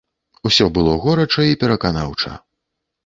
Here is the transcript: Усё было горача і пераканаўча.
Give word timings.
Усё 0.49 0.65
было 0.77 0.95
горача 1.05 1.45
і 1.51 1.59
пераканаўча. 1.65 2.31